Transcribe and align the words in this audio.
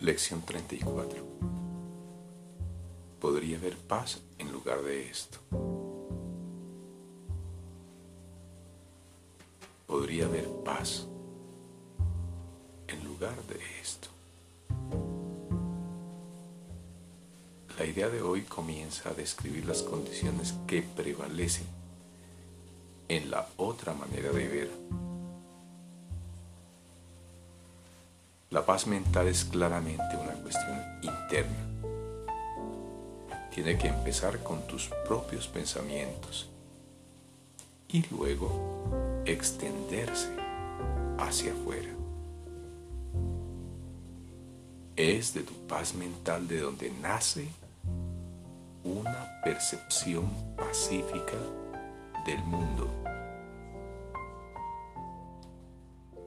Lección 0.00 0.40
34. 0.40 1.22
Podría 3.20 3.58
haber 3.58 3.76
paz 3.76 4.22
en 4.38 4.50
lugar 4.50 4.80
de 4.80 5.10
esto. 5.10 5.36
Podría 9.86 10.24
haber 10.24 10.48
paz 10.64 11.06
en 12.88 13.04
lugar 13.04 13.36
de 13.42 13.60
esto. 13.82 14.08
La 17.78 17.84
idea 17.84 18.08
de 18.08 18.22
hoy 18.22 18.44
comienza 18.44 19.10
a 19.10 19.12
describir 19.12 19.66
las 19.66 19.82
condiciones 19.82 20.54
que 20.66 20.80
prevalecen 20.80 21.66
en 23.08 23.30
la 23.30 23.46
otra 23.58 23.92
manera 23.92 24.30
de 24.32 24.48
ver 24.48 24.70
La 28.50 28.66
paz 28.66 28.88
mental 28.88 29.28
es 29.28 29.44
claramente 29.44 30.16
una 30.20 30.32
cuestión 30.32 30.76
interna. 31.02 31.68
Tiene 33.54 33.78
que 33.78 33.86
empezar 33.86 34.42
con 34.42 34.66
tus 34.66 34.90
propios 35.06 35.46
pensamientos 35.46 36.50
y 37.86 38.04
luego 38.10 39.22
extenderse 39.24 40.30
hacia 41.18 41.52
afuera. 41.52 41.90
Es 44.96 45.32
de 45.32 45.42
tu 45.42 45.54
paz 45.68 45.94
mental 45.94 46.48
de 46.48 46.58
donde 46.58 46.90
nace 47.00 47.46
una 48.82 49.28
percepción 49.44 50.28
pacífica 50.56 51.38
del 52.26 52.42
mundo 52.42 53.09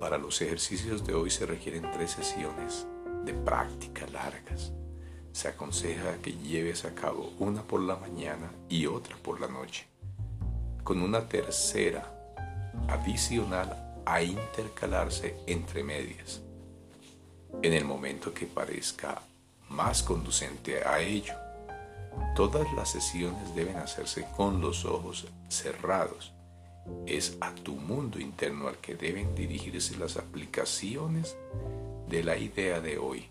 Para 0.00 0.16
los 0.16 0.40
ejercicios 0.40 1.04
de 1.04 1.12
hoy 1.12 1.28
se 1.28 1.44
requieren 1.44 1.90
tres 1.92 2.12
sesiones 2.12 2.86
de 3.26 3.34
práctica 3.34 4.06
largas. 4.06 4.72
Se 5.30 5.48
aconseja 5.48 6.16
que 6.22 6.32
lleves 6.32 6.86
a 6.86 6.94
cabo 6.94 7.34
una 7.38 7.62
por 7.62 7.82
la 7.82 7.96
mañana 7.96 8.50
y 8.70 8.86
otra 8.86 9.14
por 9.18 9.42
la 9.42 9.46
noche, 9.46 9.86
con 10.84 11.02
una 11.02 11.28
tercera 11.28 12.10
adicional 12.88 14.00
a 14.06 14.22
intercalarse 14.22 15.36
entre 15.46 15.84
medias, 15.84 16.40
en 17.60 17.74
el 17.74 17.84
momento 17.84 18.32
que 18.32 18.46
parezca 18.46 19.20
más 19.68 20.02
conducente 20.02 20.82
a 20.82 21.00
ello. 21.00 21.34
Todas 22.34 22.66
las 22.72 22.90
sesiones 22.90 23.54
deben 23.54 23.76
hacerse 23.76 24.26
con 24.34 24.62
los 24.62 24.86
ojos 24.86 25.26
cerrados 25.50 26.32
es 27.06 27.36
a 27.40 27.54
tu 27.54 27.76
mundo 27.76 28.18
interno 28.18 28.68
al 28.68 28.78
que 28.78 28.94
deben 28.94 29.34
dirigirse 29.34 29.96
las 29.96 30.16
aplicaciones 30.16 31.36
de 32.08 32.24
la 32.24 32.36
idea 32.36 32.80
de 32.80 32.98
hoy. 32.98 33.28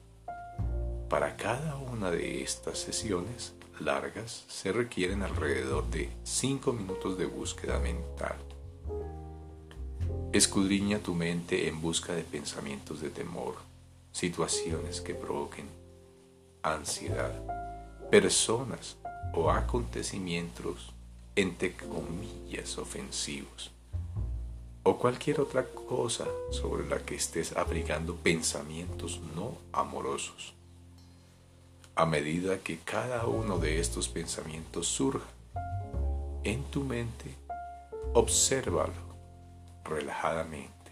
Para 1.09 1.36
cada 1.38 1.78
una 1.78 2.11
de 2.11 2.44
estas 2.44 2.78
sesiones 2.80 3.53
largas 3.80 4.45
se 4.47 4.72
requieren 4.72 5.23
alrededor 5.23 5.89
de 5.89 6.09
5 6.23 6.73
minutos 6.73 7.17
de 7.17 7.25
búsqueda 7.25 7.80
mental. 7.80 8.36
Escudriña 10.31 11.00
tu 11.00 11.16
mente 11.16 11.67
en 11.67 11.81
busca 11.81 12.13
de 12.13 12.23
pensamientos 12.23 13.02
de 13.02 13.09
temor, 13.09 13.56
situaciones 14.11 15.02
que 15.02 15.16
provoquen 15.16 15.66
ansiedad, 16.61 17.34
personas 18.11 18.97
o 19.34 19.50
acontecimientos 19.50 20.94
entre 21.39 21.73
comillas 21.73 22.77
ofensivos 22.77 23.71
o 24.83 24.97
cualquier 24.97 25.39
otra 25.39 25.63
cosa 25.63 26.27
sobre 26.51 26.85
la 26.85 26.99
que 26.99 27.15
estés 27.15 27.55
abrigando 27.55 28.17
pensamientos 28.17 29.21
no 29.37 29.57
amorosos. 29.71 30.53
A 31.95 32.05
medida 32.05 32.59
que 32.59 32.79
cada 32.79 33.25
uno 33.25 33.57
de 33.57 33.79
estos 33.79 34.09
pensamientos 34.09 34.88
surja 34.88 35.29
en 36.44 36.61
tu 36.66 36.83
mente, 36.83 37.33
obsérvalo 38.13 39.16
relajadamente, 39.85 40.91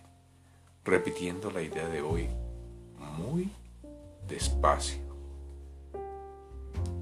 repitiendo 0.85 1.51
la 1.51 1.61
idea 1.61 1.89
de 1.89 2.01
hoy 2.01 2.29
muy 3.17 3.51
despacio. 4.29 5.01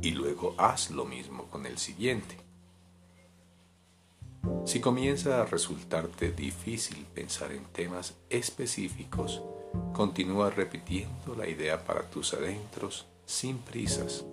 Y 0.01 0.11
luego 0.11 0.55
haz 0.57 0.89
lo 0.89 1.05
mismo 1.05 1.45
con 1.45 1.67
el 1.67 1.77
siguiente. 1.77 2.44
Si 4.65 4.79
comienza 4.79 5.41
a 5.41 5.45
resultarte 5.45 6.31
difícil 6.31 7.05
pensar 7.13 7.51
en 7.51 7.63
temas 7.65 8.15
específicos, 8.29 9.41
continúa 9.93 10.49
repitiendo 10.49 11.35
la 11.35 11.47
idea 11.47 11.83
para 11.83 12.09
tus 12.09 12.33
adentros 12.33 13.05
sin 13.25 13.59
prisas 13.59 14.25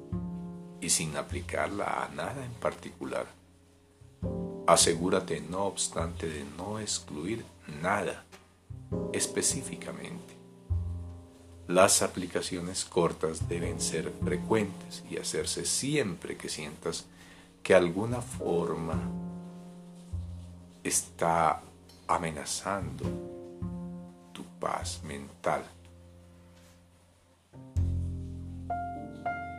y 0.80 0.90
sin 0.90 1.16
aplicarla 1.16 2.04
a 2.04 2.08
nada 2.14 2.44
en 2.44 2.52
particular. 2.52 3.26
Asegúrate, 4.66 5.40
no 5.40 5.64
obstante, 5.64 6.28
de 6.28 6.44
no 6.56 6.78
excluir 6.78 7.44
nada 7.82 8.24
específicamente. 9.12 10.34
Las 11.68 12.02
aplicaciones 12.02 12.84
cortas 12.84 13.48
deben 13.48 13.80
ser 13.80 14.12
frecuentes 14.24 15.04
y 15.10 15.18
hacerse 15.18 15.64
siempre 15.64 16.36
que 16.36 16.48
sientas 16.48 17.06
que 17.62 17.74
alguna 17.74 18.20
forma 18.20 19.00
está 20.82 21.60
amenazando 22.09 23.04
tu 24.32 24.44
paz 24.59 25.03
mental. 25.04 25.65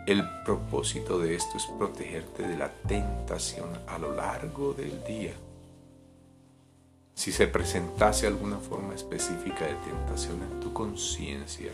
El 0.06 0.28
propósito 0.44 1.18
de 1.18 1.36
esto 1.36 1.58
es 1.58 1.66
protegerte 1.78 2.46
de 2.46 2.58
la 2.58 2.70
tentación 2.70 3.70
a 3.88 3.98
lo 3.98 4.14
largo 4.14 4.74
del 4.74 5.02
día. 5.06 5.34
Si 7.16 7.32
se 7.32 7.48
presentase 7.48 8.28
alguna 8.28 8.58
forma 8.58 8.94
específica 8.96 9.66
de 9.66 9.76
tentación 9.76 10.42
en 10.42 10.60
tu 10.60 10.74
conciencia, 10.74 11.72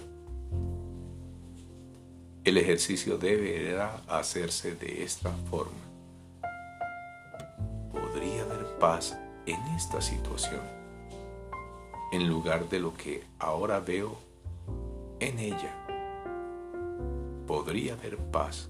el 2.43 2.57
ejercicio 2.57 3.17
deberá 3.17 4.01
hacerse 4.07 4.75
de 4.75 5.03
esta 5.03 5.31
forma. 5.49 5.71
Podría 7.91 8.43
haber 8.43 8.77
paz 8.77 9.17
en 9.49 9.67
esta 9.75 9.99
situación, 9.99 10.61
en 12.11 12.27
lugar 12.27 12.69
de 12.69 12.79
lo 12.79 12.95
que 12.95 13.23
ahora 13.39 13.79
veo 13.79 14.15
en 15.19 15.39
ella. 15.39 15.75
Podría 17.47 17.93
haber 17.93 18.17
paz 18.17 18.69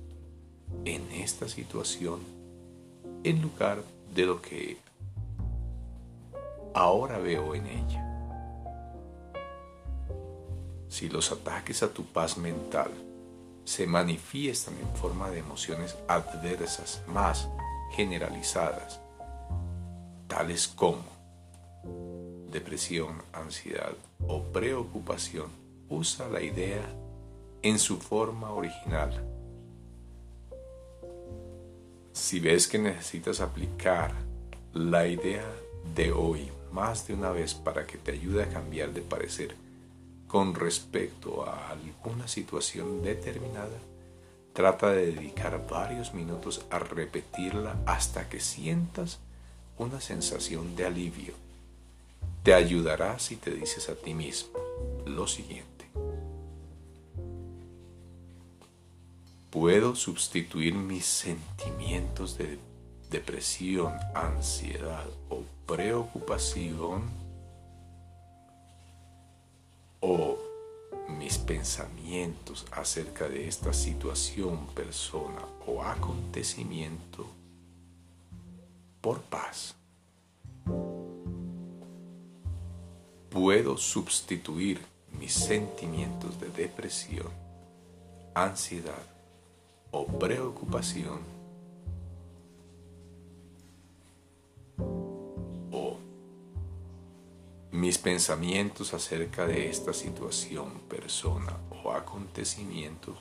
en 0.86 1.12
esta 1.12 1.50
situación 1.50 2.22
en 3.26 3.42
lugar 3.42 3.84
de 4.16 4.26
lo 4.26 4.42
que 4.42 4.78
ahora 6.74 7.18
veo 7.18 7.56
en 7.56 7.68
ella. 7.68 8.06
Si 10.88 11.10
los 11.10 11.32
ataques 11.34 11.84
a 11.84 11.92
tu 11.92 12.06
paz 12.06 12.38
mental 12.38 12.92
se 13.66 13.86
manifiestan 13.86 14.76
en 14.80 14.96
forma 14.96 15.30
de 15.30 15.40
emociones 15.40 15.98
adversas 16.08 17.04
más 17.08 17.50
generalizadas, 17.92 19.02
tales 20.30 20.68
como 20.68 21.04
depresión, 22.52 23.24
ansiedad 23.34 23.94
o 24.28 24.44
preocupación, 24.44 25.48
usa 25.90 26.30
la 26.30 26.42
idea 26.42 26.88
en 27.64 27.80
su 27.80 27.98
forma 27.98 28.52
original. 28.52 29.26
Si 32.14 32.40
ves 32.40 32.68
que 32.68 32.78
necesitas 32.78 33.42
aplicar 33.42 34.14
la 34.74 35.08
idea 35.08 35.46
de 35.96 36.12
hoy 36.12 36.52
más 36.72 37.08
de 37.08 37.16
una 37.16 37.32
vez 37.32 37.56
para 37.56 37.88
que 37.88 37.98
te 37.98 38.12
ayude 38.12 38.44
a 38.44 38.50
cambiar 38.50 38.94
de 38.94 39.02
parecer 39.02 39.56
con 40.28 40.54
respecto 40.54 41.44
a 41.44 41.72
alguna 41.72 42.28
situación 42.28 43.02
determinada, 43.02 43.80
trata 44.54 44.92
de 44.92 45.08
dedicar 45.08 45.68
varios 45.68 46.14
minutos 46.14 46.66
a 46.70 46.78
repetirla 46.78 47.78
hasta 47.88 48.30
que 48.30 48.40
sientas 48.40 49.20
una 49.80 50.00
sensación 50.02 50.76
de 50.76 50.86
alivio. 50.86 51.34
Te 52.44 52.54
ayudará 52.54 53.18
si 53.18 53.38
te 53.38 53.52
dices 53.52 53.90
a 53.90 53.96
ti 53.96 54.14
mismo 54.14 54.60
lo 55.06 55.26
siguiente. 55.26 55.90
Puedo 59.50 59.96
sustituir 59.96 60.76
mis 60.76 61.06
sentimientos 61.06 62.38
de 62.38 62.60
depresión, 63.10 63.94
ansiedad 64.14 65.08
o 65.30 65.44
preocupación 65.66 67.10
o 70.02 70.38
mis 71.18 71.38
pensamientos 71.40 72.66
acerca 72.72 73.28
de 73.28 73.48
esta 73.48 73.74
situación, 73.74 74.68
persona 74.76 75.42
o 75.66 75.82
acontecimiento 75.82 77.39
por 79.02 79.22
paz. 79.22 79.76
Puedo 83.30 83.78
sustituir 83.78 84.82
mis 85.20 85.34
sentimientos 85.34 86.40
de 86.40 86.50
depresión, 86.50 87.28
ansiedad 88.34 89.04
o 89.92 90.06
preocupación 90.06 91.20
o 95.72 95.98
mis 97.72 97.98
pensamientos 97.98 98.94
acerca 98.94 99.46
de 99.46 99.70
esta 99.70 99.94
situación, 99.94 100.82
persona 100.90 101.58
o 101.84 101.92
acontecimiento 101.92 103.16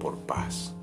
por 0.00 0.18
paz. 0.18 0.74